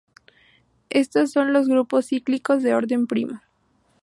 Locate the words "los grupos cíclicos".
1.53-2.63